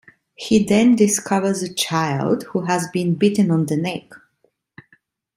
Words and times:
He 0.33 0.63
then 0.63 0.95
discovers 0.95 1.61
a 1.61 1.71
child 1.71 2.45
who 2.45 2.61
has 2.63 2.87
been 2.91 3.13
bitten 3.13 3.51
on 3.51 3.67
the 3.67 3.77
neck. 3.77 4.11